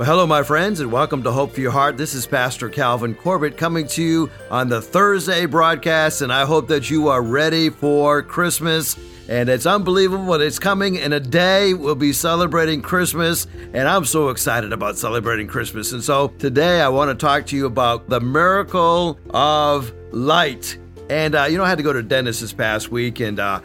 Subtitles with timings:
[0.00, 1.98] Well, hello, my friends, and welcome to Hope for Your Heart.
[1.98, 6.68] This is Pastor Calvin Corbett coming to you on the Thursday broadcast, and I hope
[6.68, 8.96] that you are ready for Christmas.
[9.28, 10.32] And it's unbelievable.
[10.32, 11.74] That it's coming in a day.
[11.74, 15.92] We'll be celebrating Christmas, and I'm so excited about celebrating Christmas.
[15.92, 20.78] And so today I want to talk to you about the miracle of light.
[21.10, 23.60] And, uh, you know, I had to go to dentist this past week, and uh,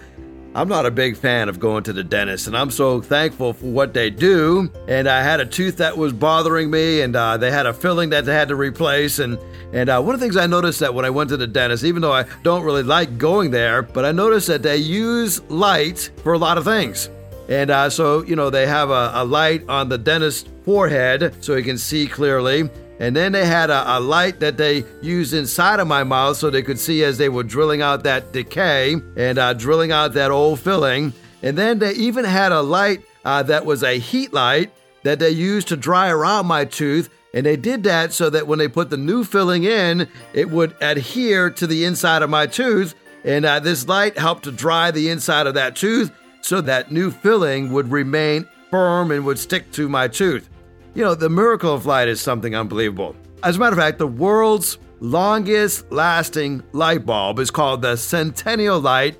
[0.55, 3.65] I'm not a big fan of going to the dentist, and I'm so thankful for
[3.65, 4.71] what they do.
[4.87, 8.11] And I had a tooth that was bothering me, and uh, they had a filling
[8.11, 9.19] that they had to replace.
[9.19, 9.37] And
[9.73, 11.83] and uh, one of the things I noticed that when I went to the dentist,
[11.83, 16.09] even though I don't really like going there, but I noticed that they use light
[16.23, 17.09] for a lot of things.
[17.49, 21.53] And uh, so, you know, they have a, a light on the dentist's forehead so
[21.55, 22.69] he can see clearly.
[22.99, 26.49] And then they had a, a, light that they used inside of my mouth so
[26.49, 30.31] they could see as they were drilling out that decay and uh, drilling out that
[30.31, 31.13] old filling.
[31.43, 34.71] And then they even had a light uh, that was a heat light
[35.03, 37.09] that they used to dry around my tooth.
[37.33, 40.75] And they did that so that when they put the new filling in, it would
[40.79, 42.95] adhere to the inside of my tooth.
[43.25, 46.11] And uh, this light helped to dry the inside of that tooth
[46.41, 50.49] so that new filling would remain firm and would stick to my tooth.
[50.95, 53.17] You know, the miracle of light is something unbelievable.
[53.43, 58.79] As a matter of fact, the world's longest lasting light bulb is called the Centennial
[58.79, 59.17] Light,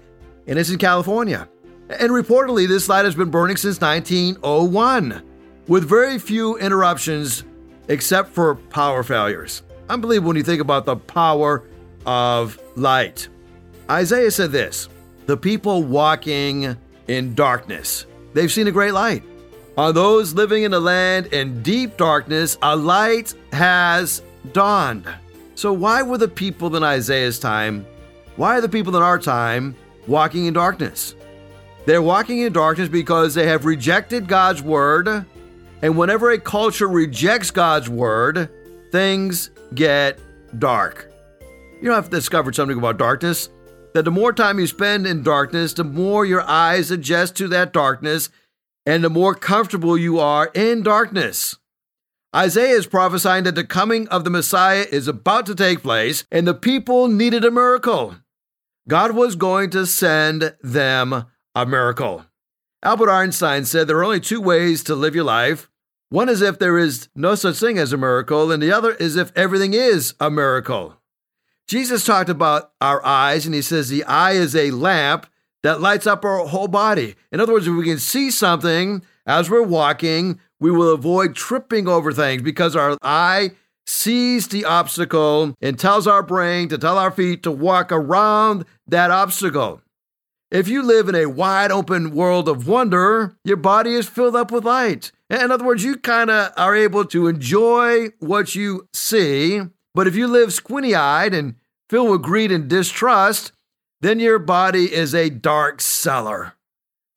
[0.47, 1.49] and it's in California.
[1.89, 5.21] And reportedly, this light has been burning since 1901,
[5.67, 7.43] with very few interruptions
[7.89, 9.61] except for power failures.
[9.89, 11.65] Unbelievable when you think about the power
[12.05, 13.27] of light.
[13.89, 14.87] Isaiah said this
[15.25, 16.77] The people walking
[17.09, 19.23] in darkness, they've seen a great light.
[19.77, 24.21] On those living in a land in deep darkness, a light has
[24.53, 25.05] dawned.
[25.55, 27.85] So, why were the people in Isaiah's time,
[28.37, 29.75] why are the people in our time
[30.07, 31.15] walking in darkness?
[31.85, 35.25] They're walking in darkness because they have rejected God's word.
[35.81, 38.49] And whenever a culture rejects God's word,
[38.91, 40.19] things get
[40.57, 41.11] dark.
[41.81, 43.49] You know, I've discovered something about darkness
[43.93, 47.71] that the more time you spend in darkness, the more your eyes adjust to that
[47.71, 48.29] darkness
[48.85, 51.57] and the more comfortable you are in darkness.
[52.35, 56.47] Isaiah is prophesying that the coming of the Messiah is about to take place, and
[56.47, 58.17] the people needed a miracle.
[58.87, 61.25] God was going to send them
[61.55, 62.25] a miracle.
[62.83, 65.69] Albert Einstein said there are only two ways to live your life.
[66.09, 69.15] One is if there is no such thing as a miracle, and the other is
[69.15, 70.97] if everything is a miracle.
[71.67, 75.25] Jesus talked about our eyes, and he says the eye is a lamp
[75.65, 77.15] that lights up our whole body.
[77.31, 81.87] In other words, if we can see something as we're walking, we will avoid tripping
[81.87, 83.51] over things because our eye
[83.87, 89.09] sees the obstacle and tells our brain to tell our feet to walk around that
[89.09, 89.81] obstacle.
[90.51, 94.51] If you live in a wide open world of wonder, your body is filled up
[94.51, 95.11] with light.
[95.31, 99.61] In other words, you kind of are able to enjoy what you see.
[99.95, 101.55] But if you live squinty eyed and
[101.89, 103.51] filled with greed and distrust,
[104.05, 106.53] then your body is a dark cellar.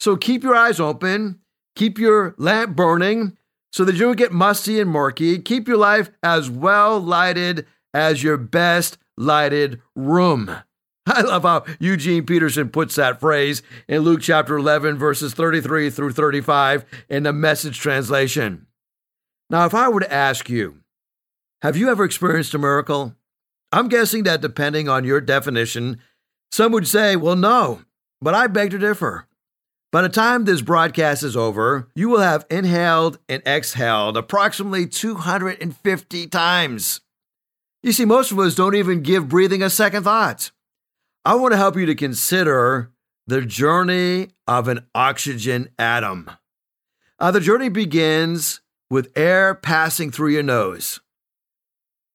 [0.00, 1.40] So keep your eyes open,
[1.76, 3.36] keep your lamp burning
[3.72, 5.38] so that you don't get musty and murky.
[5.38, 10.50] Keep your life as well lighted as your best lighted room.
[11.06, 16.12] I love how Eugene Peterson puts that phrase in Luke chapter 11, verses 33 through
[16.12, 18.66] 35 in the message translation.
[19.50, 20.78] Now, if I were to ask you,
[21.62, 23.14] have you ever experienced a miracle?
[23.72, 25.98] I'm guessing that depending on your definition,
[26.50, 27.82] some would say, well, no,
[28.20, 29.26] but I beg to differ.
[29.90, 36.26] By the time this broadcast is over, you will have inhaled and exhaled approximately 250
[36.26, 37.00] times.
[37.82, 40.50] You see, most of us don't even give breathing a second thought.
[41.24, 42.92] I want to help you to consider
[43.26, 46.30] the journey of an oxygen atom.
[47.18, 48.60] Uh, the journey begins
[48.90, 51.00] with air passing through your nose.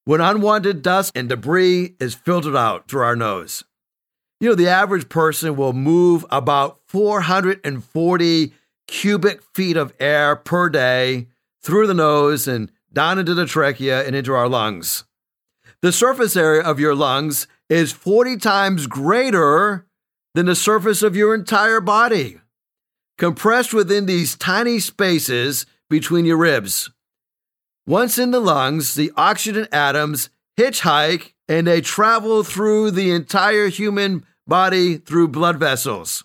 [0.05, 3.63] When unwanted dust and debris is filtered out through our nose.
[4.39, 8.53] You know, the average person will move about 440
[8.87, 11.27] cubic feet of air per day
[11.61, 15.05] through the nose and down into the trachea and into our lungs.
[15.81, 19.85] The surface area of your lungs is 40 times greater
[20.35, 22.39] than the surface of your entire body,
[23.17, 26.89] compressed within these tiny spaces between your ribs.
[27.85, 34.25] Once in the lungs, the oxygen atoms hitchhike and they travel through the entire human
[34.47, 36.23] body through blood vessels.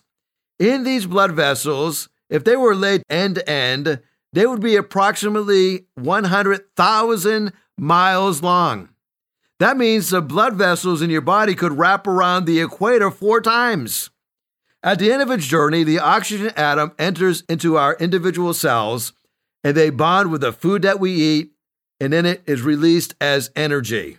[0.57, 4.01] In these blood vessels, if they were laid end to end,
[4.33, 8.89] they would be approximately 100,000 miles long.
[9.59, 14.09] That means the blood vessels in your body could wrap around the equator four times.
[14.81, 19.13] At the end of its journey, the oxygen atom enters into our individual cells,
[19.63, 21.51] and they bond with the food that we eat,
[21.99, 24.17] and then it is released as energy.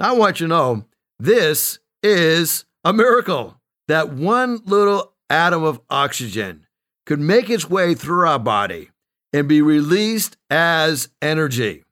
[0.00, 0.86] Now, I want you to know
[1.18, 6.66] this is a miracle that one little atom of oxygen
[7.04, 8.88] could make its way through our body
[9.34, 11.84] and be released as energy.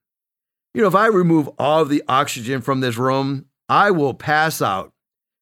[0.72, 4.62] You know, if I remove all of the oxygen from this room, I will pass
[4.62, 4.94] out.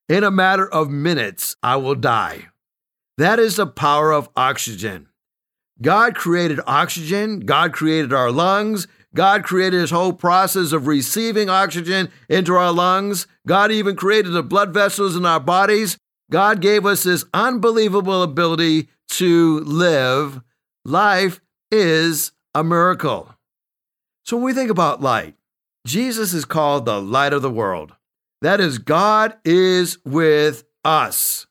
[0.09, 2.49] In a matter of minutes, I will die.
[3.17, 5.07] That is the power of oxygen.
[5.81, 12.11] God created oxygen, God created our lungs, God created his whole process of receiving oxygen
[12.29, 13.27] into our lungs.
[13.47, 15.97] God even created the blood vessels in our bodies.
[16.31, 20.43] God gave us this unbelievable ability to live.
[20.85, 21.41] Life
[21.71, 23.35] is a miracle.
[24.25, 25.35] So when we think about light,
[25.87, 27.93] Jesus is called the light of the world.
[28.43, 31.47] That is, God is with us.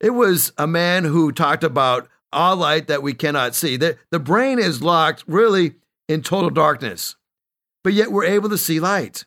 [0.00, 3.76] It was a man who talked about all light that we cannot see.
[3.76, 5.74] The, the brain is locked really
[6.12, 7.16] in total darkness,
[7.82, 9.24] but yet we're able to see light.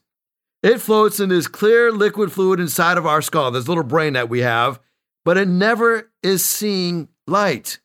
[0.63, 4.29] It floats in this clear liquid fluid inside of our skull, this little brain that
[4.29, 4.79] we have,
[5.23, 7.79] but it never is seeing light.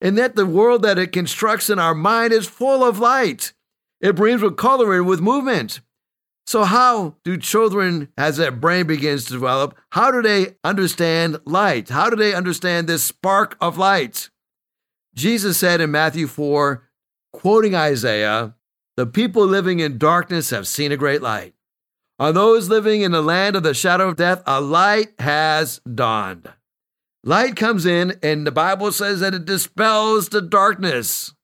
[0.00, 3.52] And yet the world that it constructs in our mind is full of light.
[4.00, 5.80] It brings with color and with movement.
[6.46, 11.90] So, how do children, as their brain begins to develop, how do they understand light?
[11.90, 14.30] How do they understand this spark of light?
[15.14, 16.82] Jesus said in Matthew 4,
[17.32, 18.54] quoting Isaiah,
[18.96, 21.54] The people living in darkness have seen a great light.
[22.18, 26.52] On those living in the land of the shadow of death, a light has dawned.
[27.24, 31.34] Light comes in, and the Bible says that it dispels the darkness.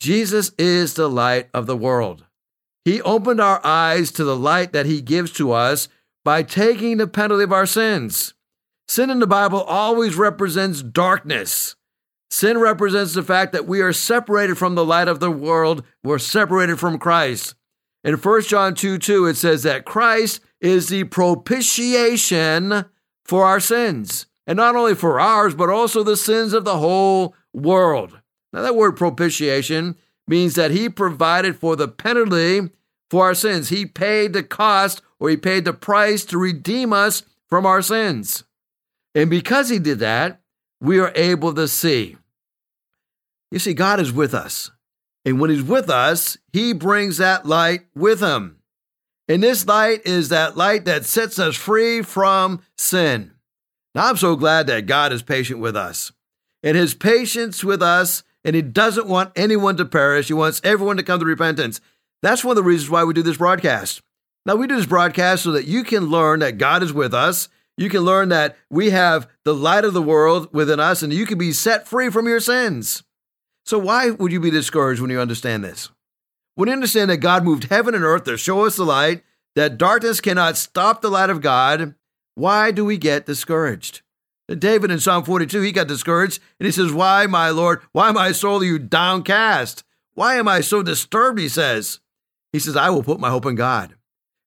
[0.00, 2.24] Jesus is the light of the world.
[2.84, 5.88] He opened our eyes to the light that He gives to us
[6.24, 8.34] by taking the penalty of our sins.
[8.86, 11.76] Sin in the Bible always represents darkness.
[12.30, 16.18] Sin represents the fact that we are separated from the light of the world, we're
[16.18, 17.54] separated from Christ.
[18.04, 22.84] In 1 John 2 2, it says that Christ is the propitiation
[23.24, 27.34] for our sins, and not only for ours, but also the sins of the whole
[27.52, 28.20] world.
[28.52, 29.96] Now, that word propitiation
[30.26, 32.70] means that he provided for the penalty
[33.10, 33.68] for our sins.
[33.68, 38.44] He paid the cost or he paid the price to redeem us from our sins.
[39.14, 40.40] And because he did that,
[40.80, 42.16] we are able to see.
[43.50, 44.70] You see, God is with us.
[45.24, 48.58] And when he's with us, he brings that light with him.
[49.28, 53.32] And this light is that light that sets us free from sin.
[53.94, 56.12] Now, I'm so glad that God is patient with us.
[56.62, 60.28] And his patience with us and he doesn't want anyone to perish.
[60.28, 61.80] He wants everyone to come to repentance.
[62.22, 64.00] That's one of the reasons why we do this broadcast.
[64.46, 67.48] Now, we do this broadcast so that you can learn that God is with us.
[67.78, 71.24] You can learn that we have the light of the world within us, and you
[71.24, 73.04] can be set free from your sins.
[73.64, 75.88] So, why would you be discouraged when you understand this?
[76.56, 79.22] When you understand that God moved heaven and earth to show us the light,
[79.54, 81.94] that darkness cannot stop the light of God,
[82.34, 84.02] why do we get discouraged?
[84.48, 88.32] David in Psalm 42, he got discouraged and he says, Why, my Lord, why, my
[88.32, 89.84] soul, are you downcast?
[90.14, 91.38] Why am I so disturbed?
[91.38, 92.00] He says.
[92.52, 93.94] He says, I will put my hope in God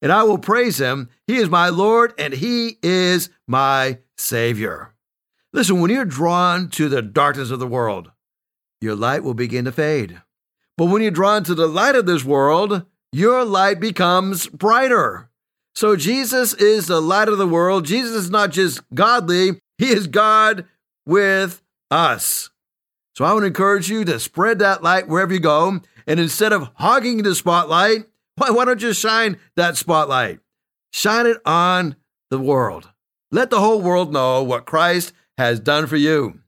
[0.01, 1.09] and I will praise him.
[1.27, 4.93] He is my Lord and he is my Savior.
[5.53, 8.11] Listen, when you're drawn to the darkness of the world,
[8.79, 10.21] your light will begin to fade.
[10.77, 15.29] But when you're drawn to the light of this world, your light becomes brighter.
[15.75, 17.85] So Jesus is the light of the world.
[17.85, 20.65] Jesus is not just godly, he is God
[21.05, 22.49] with us.
[23.15, 25.81] So I would encourage you to spread that light wherever you go.
[26.07, 30.39] And instead of hogging the spotlight, why, why don't you shine that spotlight?
[30.91, 31.95] Shine it on
[32.29, 32.89] the world.
[33.31, 36.39] Let the whole world know what Christ has done for you.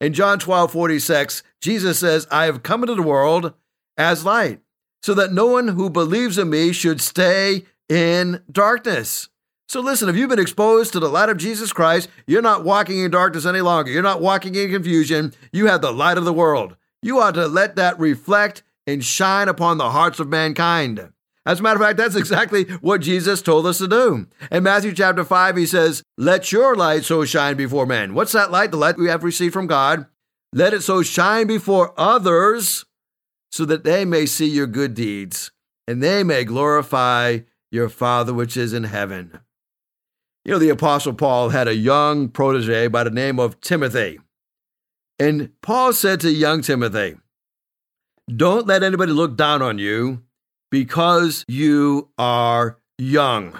[0.00, 3.54] In John 12 46, Jesus says, I have come into the world
[3.96, 4.60] as light,
[5.02, 9.28] so that no one who believes in me should stay in darkness.
[9.68, 13.00] So listen, if you've been exposed to the light of Jesus Christ, you're not walking
[13.00, 13.90] in darkness any longer.
[13.90, 15.34] You're not walking in confusion.
[15.52, 16.76] You have the light of the world.
[17.02, 21.12] You ought to let that reflect and shine upon the hearts of mankind.
[21.48, 24.26] As a matter of fact, that's exactly what Jesus told us to do.
[24.52, 28.12] In Matthew chapter 5, he says, Let your light so shine before men.
[28.12, 28.70] What's that light?
[28.70, 30.04] The light we have received from God.
[30.52, 32.84] Let it so shine before others
[33.50, 35.50] so that they may see your good deeds
[35.86, 37.38] and they may glorify
[37.70, 39.40] your Father which is in heaven.
[40.44, 44.18] You know, the Apostle Paul had a young protege by the name of Timothy.
[45.18, 47.16] And Paul said to young Timothy,
[48.28, 50.24] Don't let anybody look down on you
[50.70, 53.58] because you are young.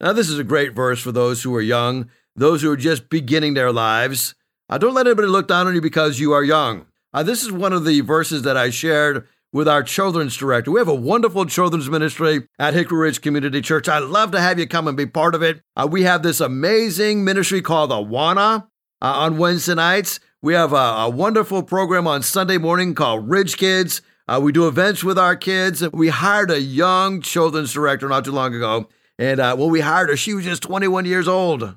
[0.00, 3.08] Now, this is a great verse for those who are young, those who are just
[3.08, 4.34] beginning their lives.
[4.68, 6.86] Uh, don't let anybody look down on you because you are young.
[7.12, 10.70] Uh, this is one of the verses that I shared with our children's director.
[10.70, 13.88] We have a wonderful children's ministry at Hickory Ridge Community Church.
[13.88, 15.60] I'd love to have you come and be part of it.
[15.76, 18.66] Uh, we have this amazing ministry called Awana
[19.02, 20.20] uh, on Wednesday nights.
[20.40, 24.02] We have a, a, wonderful program on Sunday morning called Ridge Kids.
[24.28, 25.88] Uh, we do events with our kids.
[25.92, 28.88] We hired a young children's director not too long ago.
[29.18, 31.76] And uh, when we hired her, she was just 21 years old.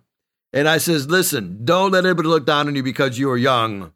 [0.53, 3.91] And I says, listen, don't let anybody look down on you because you are young.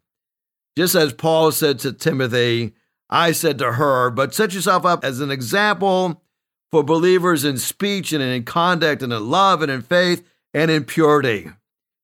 [0.76, 2.74] Just as Paul said to Timothy,
[3.08, 6.22] I said to her, but set yourself up as an example
[6.70, 10.84] for believers in speech and in conduct and in love and in faith and in
[10.84, 11.50] purity.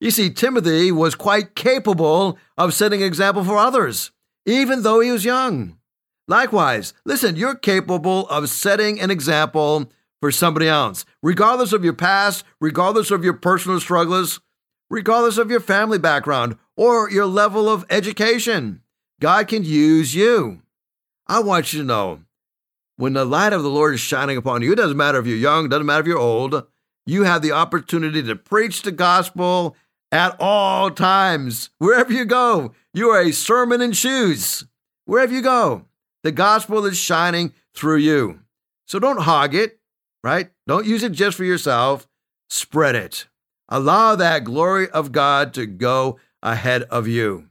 [0.01, 4.11] You see, Timothy was quite capable of setting an example for others,
[4.45, 5.79] even though he was young.
[6.29, 9.91] Likewise, listen, you're capable of setting an example
[10.21, 14.41] for somebody else, regardless of your past, regardless of your personal struggles,
[14.91, 18.83] regardless of your family background or your level of education.
[19.21, 20.63] God can use you.
[21.27, 22.21] I want you to know
[22.97, 25.37] when the light of the Lord is shining upon you, it doesn't matter if you're
[25.37, 26.67] young, doesn't matter if you're old,
[27.05, 29.77] you have the opportunity to preach the gospel
[30.11, 31.71] at all times.
[31.79, 34.65] Wherever you go, you are a sermon in shoes.
[35.05, 35.85] Wherever you go,
[36.27, 38.41] the gospel is shining through you.
[38.87, 39.79] So don't hog it,
[40.25, 40.51] right?
[40.67, 42.09] Don't use it just for yourself.
[42.51, 43.29] Spread it.
[43.69, 47.49] Allow that glory of God to go ahead of you.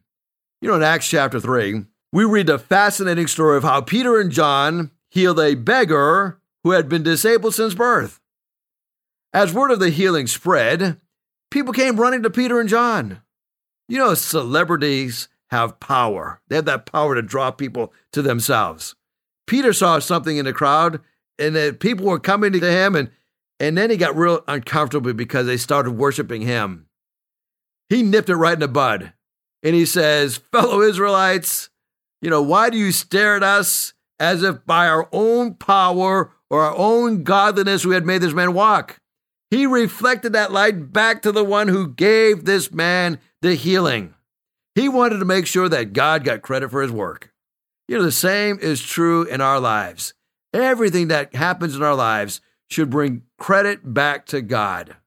[0.60, 4.29] You know, in Acts chapter 3, we read the fascinating story of how Peter and
[4.29, 8.20] John healed a beggar who had been disabled since birth.
[9.34, 11.00] As word of the healing spread,
[11.50, 13.22] people came running to Peter and John.
[13.88, 16.41] You know, celebrities have power.
[16.47, 18.95] They have that power to draw people to themselves.
[19.47, 21.01] Peter saw something in the crowd,
[21.37, 23.11] and the people were coming to him, and,
[23.59, 26.87] and then he got real uncomfortable because they started worshiping him.
[27.89, 29.13] He nipped it right in the bud,
[29.61, 31.69] and he says, Fellow Israelites,
[32.21, 36.61] you know, why do you stare at us as if by our own power or
[36.61, 38.99] our own godliness we had made this man walk?
[39.51, 44.14] He reflected that light back to the one who gave this man the healing.
[44.75, 47.32] He wanted to make sure that God got credit for his work.
[47.88, 50.13] You know, the same is true in our lives.
[50.53, 54.98] Everything that happens in our lives should bring credit back to God.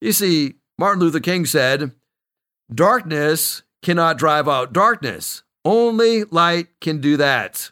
[0.00, 1.92] You see, Martin Luther King said,
[2.72, 5.42] Darkness cannot drive out darkness.
[5.64, 7.70] Only light can do that.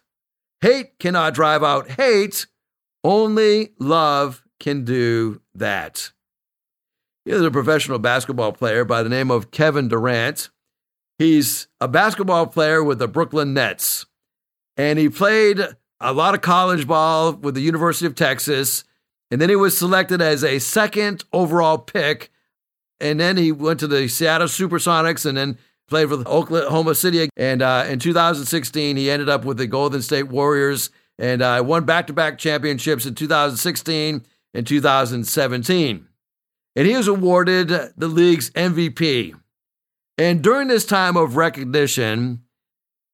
[0.60, 2.46] Hate cannot drive out hate.
[3.04, 6.12] Only love can do that.
[7.24, 10.50] Here's a professional basketball player by the name of Kevin Durant.
[11.18, 14.06] He's a basketball player with the Brooklyn Nets,
[14.76, 15.60] and he played
[16.00, 18.84] a lot of college ball with the University of Texas,
[19.30, 22.30] and then he was selected as a second overall pick,
[23.00, 25.58] and then he went to the Seattle Supersonics, and then
[25.92, 27.28] played for the Oklahoma City.
[27.36, 30.88] And uh, in 2016, he ended up with the Golden State Warriors
[31.18, 36.08] and uh, won back to back championships in 2016 and 2017.
[36.74, 39.34] And he was awarded the league's MVP.
[40.18, 42.42] And during this time of recognition,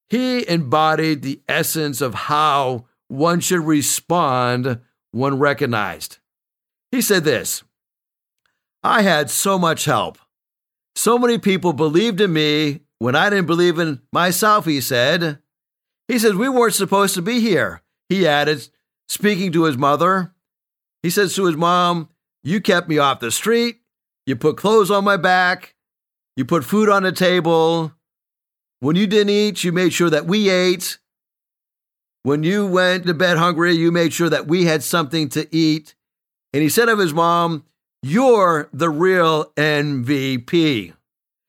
[0.09, 4.81] he embodied the essence of how one should respond
[5.13, 6.19] when recognized.
[6.91, 7.63] He said this
[8.83, 10.19] I had so much help.
[10.95, 15.39] So many people believed in me when I didn't believe in myself, he said.
[16.09, 17.83] He says, We weren't supposed to be here.
[18.09, 18.69] He added,
[19.09, 20.33] speaking to his mother.
[21.03, 22.09] He says to his mom,
[22.43, 23.81] You kept me off the street.
[24.27, 25.75] You put clothes on my back.
[26.39, 27.93] You put food on the table.
[28.79, 30.99] When you didn't eat, you made sure that we ate.
[32.23, 35.97] When you went to bed hungry, you made sure that we had something to eat.
[36.53, 37.65] And he said of his mom,
[38.05, 40.93] you're the real MVP.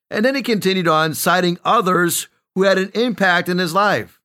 [0.10, 4.20] And then he continued on, citing others who had an impact in his life.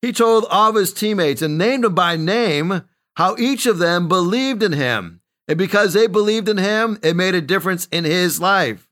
[0.00, 2.84] He told all of his teammates and named them by name
[3.16, 5.20] how each of them believed in him.
[5.46, 8.86] And because they believed in him, it made a difference in his life.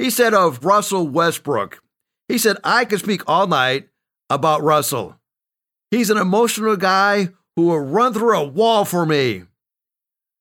[0.00, 1.82] He said of Russell Westbrook,
[2.26, 3.88] he said, I could speak all night
[4.30, 5.16] about Russell.
[5.90, 9.42] He's an emotional guy who will run through a wall for me.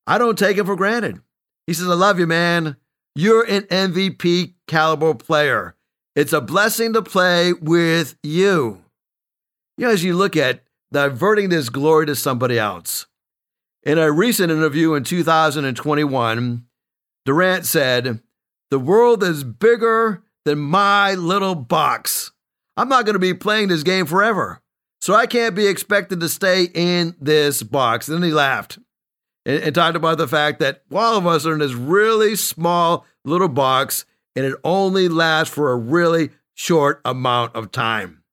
[0.07, 1.19] I don't take him for granted.
[1.67, 2.77] He says, I love you, man.
[3.15, 5.75] You're an MVP caliber player.
[6.15, 8.81] It's a blessing to play with you.
[9.77, 10.63] You know, as you look at
[10.93, 13.07] diverting this glory to somebody else.
[13.83, 16.65] In a recent interview in 2021,
[17.25, 18.21] Durant said,
[18.71, 22.31] The world is bigger than my little box.
[22.77, 24.61] I'm not going to be playing this game forever,
[25.01, 28.07] so I can't be expected to stay in this box.
[28.07, 28.79] And then he laughed
[29.45, 33.05] and, and talked about the fact that all of us are in this really small
[33.25, 38.23] little box and it only lasts for a really short amount of time.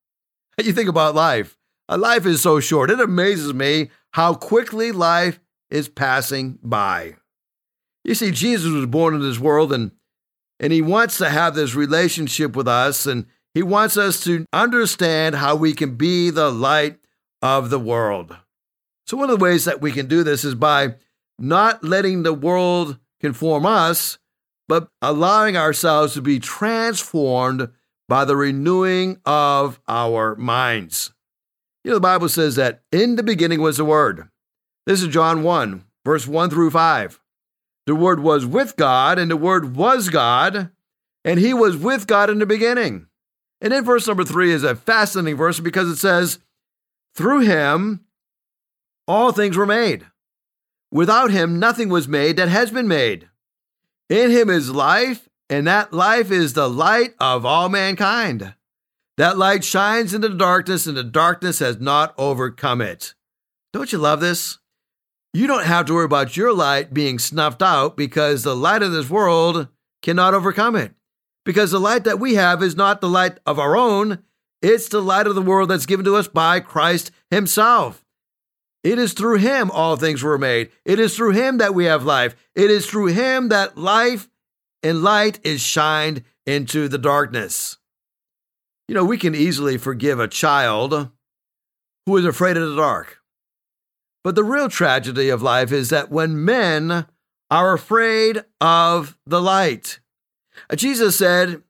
[0.63, 1.55] You think about life.
[1.87, 2.89] Life is so short.
[2.89, 5.39] It amazes me how quickly life
[5.69, 7.15] is passing by.
[8.03, 9.91] You see, Jesus was born in this world and
[10.59, 15.35] and he wants to have this relationship with us and he wants us to understand
[15.35, 16.99] how we can be the light
[17.41, 18.35] of the world.
[19.05, 20.95] So one of the ways that we can do this is by
[21.39, 24.17] not letting the world conform us,
[24.67, 27.69] but allowing ourselves to be transformed
[28.09, 31.13] by the renewing of our minds.
[31.83, 34.29] You know, the Bible says that in the beginning was the Word.
[34.85, 37.21] This is John 1, verse 1 through 5.
[37.87, 40.69] The Word was with God, and the Word was God,
[41.23, 43.07] and He was with God in the beginning.
[43.61, 46.39] And then verse number 3 is a fascinating verse because it says,
[47.15, 48.01] Through Him
[49.07, 50.05] all things were made.
[50.91, 53.29] Without Him nothing was made that has been made.
[54.09, 58.53] In Him is life, and that life is the light of all mankind.
[59.15, 63.13] That light shines into the darkness, and the darkness has not overcome it.
[63.71, 64.59] Don't you love this?
[65.37, 68.91] You don't have to worry about your light being snuffed out because the light of
[68.91, 69.67] this world
[70.01, 70.95] cannot overcome it.
[71.45, 74.23] Because the light that we have is not the light of our own,
[74.63, 78.03] it's the light of the world that's given to us by Christ Himself.
[78.83, 80.71] It is through Him all things were made.
[80.85, 82.35] It is through Him that we have life.
[82.55, 84.27] It is through Him that life
[84.81, 87.77] and light is shined into the darkness.
[88.87, 91.11] You know, we can easily forgive a child
[92.07, 93.16] who is afraid of the dark.
[94.27, 97.05] But the real tragedy of life is that when men
[97.49, 100.01] are afraid of the light.
[100.69, 101.63] Uh, Jesus said,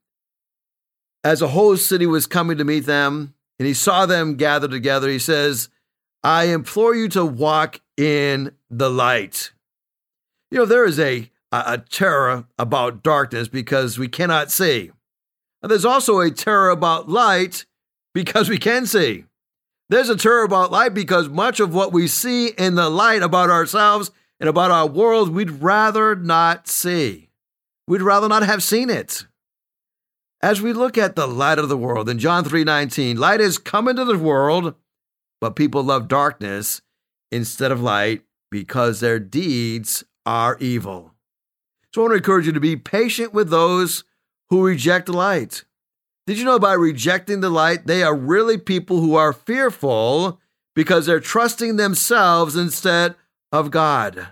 [1.23, 5.07] as a whole city was coming to meet them, and he saw them gathered together,
[5.07, 5.69] he says,
[6.23, 9.51] I implore you to walk in the light.
[10.49, 14.89] You know, there is a, a, terror about darkness because we cannot see.
[15.61, 17.67] And there's also a terror about light
[18.15, 19.25] because we can see.
[19.89, 23.49] There's a terror about light because much of what we see in the light about
[23.49, 27.29] ourselves and about our world, we'd rather not see.
[27.87, 29.25] We'd rather not have seen it.
[30.41, 33.87] As we look at the light of the world in John 3:19, light has come
[33.87, 34.75] into the world,
[35.39, 36.81] but people love darkness
[37.31, 41.15] instead of light because their deeds are evil.
[41.93, 44.03] So I want to encourage you to be patient with those
[44.49, 45.63] who reject light.
[46.27, 50.41] Did you know by rejecting the light, they are really people who are fearful
[50.75, 53.15] because they're trusting themselves instead
[53.53, 54.27] of God?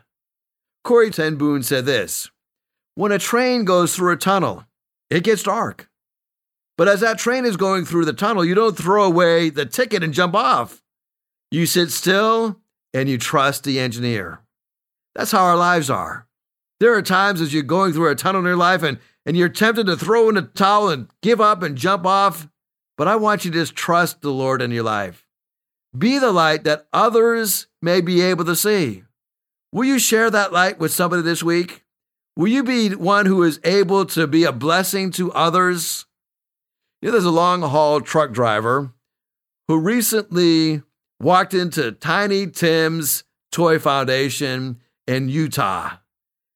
[0.84, 2.30] Corrie ten Boom said this
[2.96, 4.66] When a train goes through a tunnel,
[5.10, 5.90] it gets dark.
[6.78, 10.04] But as that train is going through the tunnel, you don't throw away the ticket
[10.04, 10.84] and jump off.
[11.50, 12.60] You sit still
[12.94, 14.42] and you trust the engineer.
[15.16, 16.28] That's how our lives are.
[16.82, 19.50] There are times as you're going through a tunnel in your life and and you're
[19.50, 22.48] tempted to throw in a towel and give up and jump off,
[22.98, 25.28] but I want you to just trust the Lord in your life.
[25.98, 29.04] Be the light that others may be able to see.
[29.72, 31.84] Will you share that light with somebody this week?
[32.38, 36.06] Will you be one who is able to be a blessing to others?
[37.02, 38.94] You know, there's a long haul truck driver
[39.68, 40.82] who recently
[41.20, 45.98] walked into Tiny Tim's Toy Foundation in Utah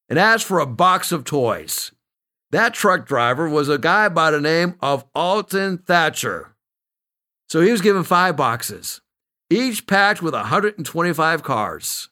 [0.10, 1.92] and asked for a box of toys.
[2.52, 6.56] That truck driver was a guy by the name of Alton Thatcher.
[7.48, 9.02] So he was given five boxes,
[9.50, 12.10] each packed with 125 cars.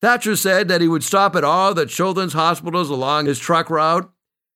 [0.00, 4.10] Thatcher said that he would stop at all the children's hospitals along his truck route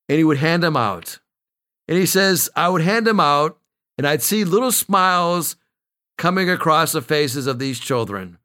[0.08, 1.20] and he would hand them out.
[1.88, 3.58] And he says, I would hand them out
[3.96, 5.56] and I'd see little smiles
[6.16, 8.38] coming across the faces of these children.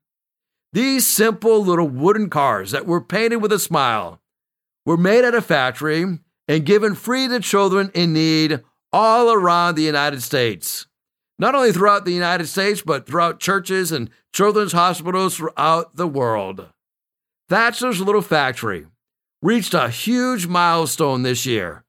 [0.72, 4.22] These simple little wooden cars that were painted with a smile
[4.86, 9.84] were made at a factory and given free to children in need all around the
[9.84, 10.88] United States.
[11.40, 16.68] Not only throughout the United States, but throughout churches and children's hospitals throughout the world.
[17.50, 18.88] Thatcher's Little Factory
[19.42, 21.84] reached a huge milestone this year.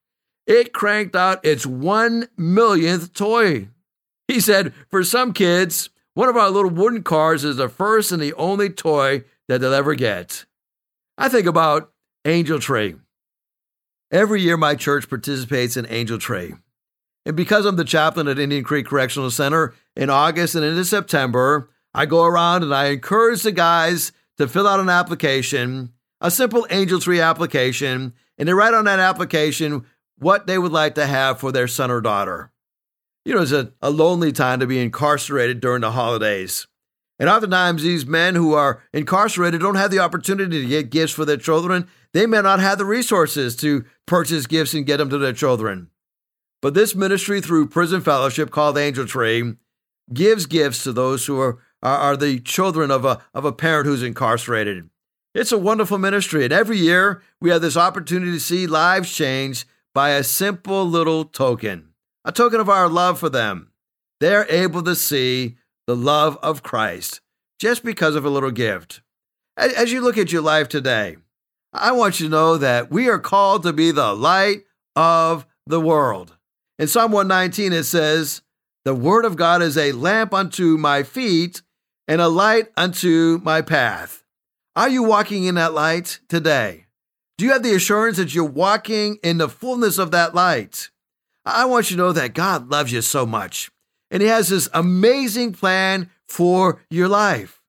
[0.47, 3.69] It cranked out its one millionth toy.
[4.29, 8.21] He said, For some kids, one of our little wooden cars is the first and
[8.21, 10.45] the only toy that they'll ever get.
[11.17, 11.93] I think about
[12.25, 12.97] Angel Tree.
[14.11, 16.55] Every year, my church participates in Angel Tree.
[17.27, 21.71] And because I'm the chaplain at Indian Creek Correctional Center, in August and into September,
[21.95, 26.67] I go around and I encourage the guys to fill out an application, a simple
[26.71, 29.87] Angel Tree application, and they write on that application
[30.19, 32.51] what they would like to have for their son or daughter.
[33.25, 36.67] You know, it's a, a lonely time to be incarcerated during the holidays.
[37.19, 41.25] And oftentimes, these men who are incarcerated don't have the opportunity to get gifts for
[41.25, 41.87] their children.
[42.13, 45.91] They may not have the resources to purchase gifts and get them to their children.
[46.61, 49.55] But this ministry through Prison Fellowship called Angel Tree
[50.13, 53.87] gives gifts to those who are, are, are the children of a, of a parent
[53.87, 54.89] who's incarcerated.
[55.35, 59.67] It's a wonderful ministry, and every year we have this opportunity to see lives change
[59.93, 61.91] by a simple little token,
[62.25, 63.71] a token of our love for them.
[64.21, 67.21] They're able to see the love of Christ
[67.59, 69.01] just because of a little gift.
[69.57, 71.17] As you look at your life today,
[71.73, 74.65] I want you to know that we are called to be the light
[74.97, 76.37] of the world.
[76.79, 78.43] In Psalm 119, it says,
[78.85, 81.63] The word of God is a lamp unto my feet
[82.09, 84.25] and a light unto my path.
[84.77, 86.87] Are you walking in that light today?
[87.39, 90.91] Do you have the assurance that you're walking in the fullness of that light?
[91.45, 93.71] I want you to know that God loves you so much,
[94.15, 97.61] and He has this amazing plan for your life.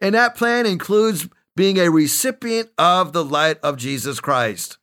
[0.00, 4.78] And that plan includes being a recipient of the light of Jesus Christ.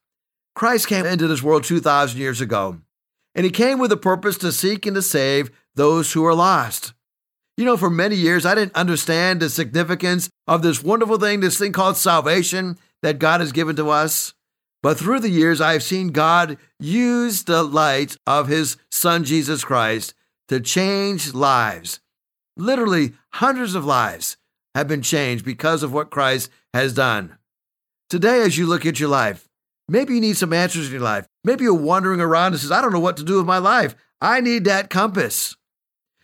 [0.55, 2.81] Christ came into this world 2,000 years ago,
[3.33, 6.93] and he came with a purpose to seek and to save those who are lost.
[7.55, 11.57] You know, for many years, I didn't understand the significance of this wonderful thing, this
[11.57, 14.33] thing called salvation that God has given to us.
[14.83, 19.63] But through the years, I have seen God use the light of his son, Jesus
[19.63, 20.13] Christ,
[20.49, 21.99] to change lives.
[22.57, 24.37] Literally, hundreds of lives
[24.75, 27.37] have been changed because of what Christ has done.
[28.09, 29.47] Today, as you look at your life,
[29.87, 31.27] maybe you need some answers in your life.
[31.43, 33.95] Maybe you're wandering around and says, I don't know what to do with my life.
[34.21, 35.55] I need that compass.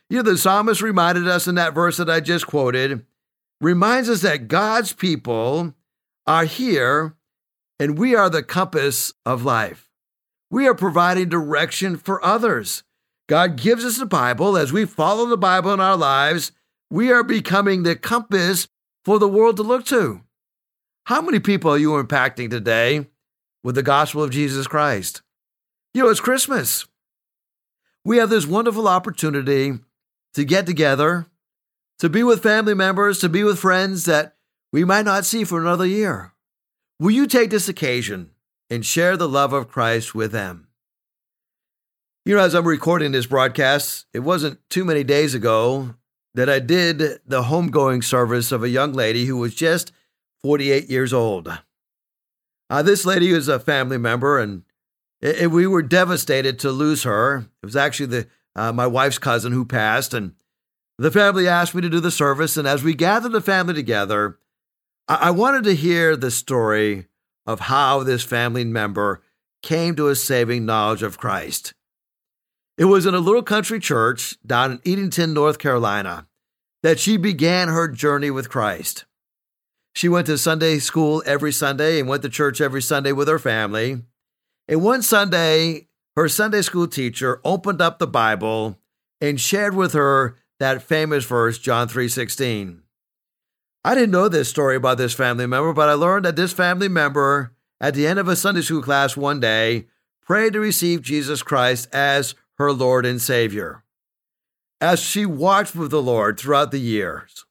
[0.10, 3.06] You know, the psalmist reminded us in that verse that I just quoted,
[3.62, 5.74] reminds us that God's people
[6.28, 7.16] are here
[7.80, 9.90] and we are the compass of life.
[10.50, 12.84] We are providing direction for others.
[13.32, 14.58] God gives us the Bible.
[14.58, 16.52] As we follow the Bible in our lives,
[16.90, 18.68] we are becoming the compass
[19.06, 20.20] for the world to look to.
[21.06, 23.08] How many people are you impacting today
[23.64, 25.22] with the gospel of Jesus Christ?
[25.94, 26.88] You know, it's Christmas.
[28.04, 29.80] We have this wonderful opportunity
[30.34, 31.26] to get together,
[32.00, 34.36] to be with family members, to be with friends that
[34.74, 36.34] we might not see for another year.
[37.00, 38.32] Will you take this occasion
[38.70, 40.68] and share the love of Christ with them?
[42.24, 45.96] You know, as I'm recording this broadcast, it wasn't too many days ago
[46.36, 49.92] that I did the homegoing service of a young lady who was just
[50.44, 51.52] 48 years old.
[52.70, 54.62] Uh, this lady was a family member, and
[55.20, 57.48] it, it, we were devastated to lose her.
[57.64, 60.34] It was actually the uh, my wife's cousin who passed, and
[61.00, 62.56] the family asked me to do the service.
[62.56, 64.38] And as we gathered the family together,
[65.08, 67.08] I, I wanted to hear the story
[67.48, 69.24] of how this family member
[69.64, 71.74] came to a saving knowledge of Christ.
[72.82, 76.26] It was in a little country church down in Edenton, North Carolina,
[76.82, 79.06] that she began her journey with Christ.
[79.94, 83.38] She went to Sunday school every Sunday and went to church every Sunday with her
[83.38, 84.02] family.
[84.68, 88.80] And one Sunday, her Sunday school teacher opened up the Bible
[89.22, 92.82] and shared with her that famous verse, John 3:16.
[93.86, 96.88] I didn't know this story about this family member, but I learned that this family
[96.88, 99.86] member, at the end of a Sunday school class one day,
[100.26, 103.84] prayed to receive Jesus Christ as her Lord and Savior.
[104.80, 107.46] As she walked with the Lord throughout the years,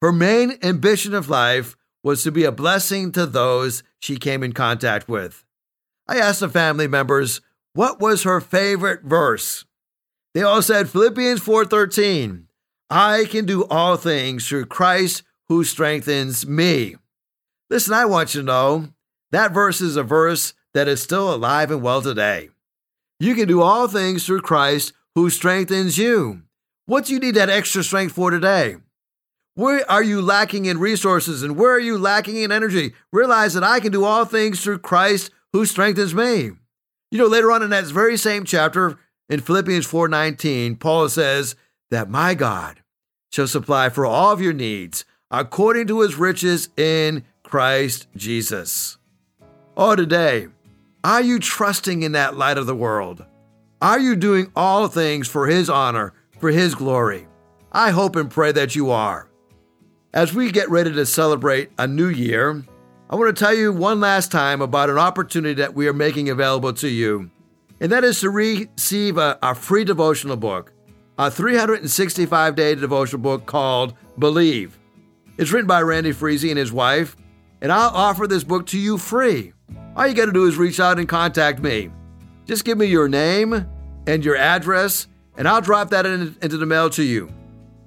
[0.00, 4.52] her main ambition of life was to be a blessing to those she came in
[4.52, 5.44] contact with.
[6.06, 7.40] I asked the family members
[7.72, 9.64] what was her favorite verse.
[10.34, 12.46] They all said Philippians 4:13.
[12.90, 16.96] I can do all things through Christ who strengthens me.
[17.70, 18.88] Listen, I want you to know
[19.32, 22.50] that verse is a verse that is still alive and well today.
[23.24, 26.42] You can do all things through Christ who strengthens you.
[26.84, 28.76] What do you need that extra strength for today?
[29.54, 32.92] Where are you lacking in resources and where are you lacking in energy?
[33.14, 36.50] Realize that I can do all things through Christ who strengthens me.
[37.10, 38.98] You know, later on in that very same chapter
[39.30, 41.56] in Philippians 4:19, Paul says
[41.90, 42.82] that my God
[43.32, 48.98] shall supply for all of your needs according to his riches in Christ Jesus.
[49.78, 50.48] Oh, today,
[51.04, 53.26] are you trusting in that light of the world?
[53.82, 57.26] Are you doing all things for His honor, for His glory?
[57.70, 59.28] I hope and pray that you are.
[60.14, 62.64] As we get ready to celebrate a new year,
[63.10, 66.30] I want to tell you one last time about an opportunity that we are making
[66.30, 67.30] available to you,
[67.80, 70.72] and that is to receive a, a free devotional book,
[71.18, 74.78] a 365 day devotional book called Believe.
[75.36, 77.14] It's written by Randy Frazee and his wife,
[77.60, 79.53] and I'll offer this book to you free.
[79.96, 81.90] All you got to do is reach out and contact me.
[82.46, 83.66] Just give me your name
[84.06, 87.32] and your address, and I'll drop that in, into the mail to you.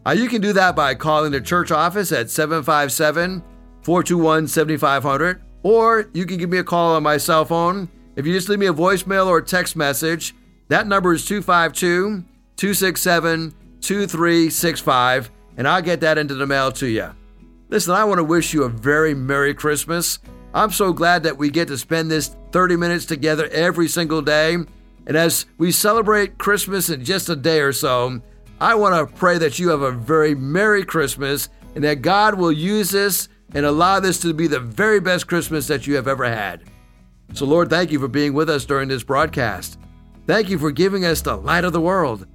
[0.06, 3.44] Uh, you can do that by calling the church office at 757
[3.82, 7.90] 421 7500, or you can give me a call on my cell phone.
[8.16, 10.34] If you just leave me a voicemail or a text message,
[10.70, 12.24] that number is 252
[12.56, 17.13] 267 2365, and I'll get that into the mail to you.
[17.70, 20.20] Listen, I want to wish you a very Merry Christmas.
[20.54, 24.58] I'm so glad that we get to spend this 30 minutes together every single day.
[25.06, 28.22] And as we celebrate Christmas in just a day or so,
[28.60, 32.52] I want to pray that you have a very Merry Christmas and that God will
[32.52, 36.26] use this and allow this to be the very best Christmas that you have ever
[36.26, 36.64] had.
[37.34, 39.78] So, Lord, thank you for being with us during this broadcast.
[40.26, 42.26] Thank you for giving us the light of the world.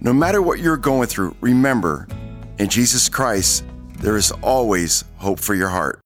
[0.00, 2.06] No matter what you're going through, remember,
[2.60, 3.64] in Jesus Christ,
[3.98, 5.96] there is always hope for your heart.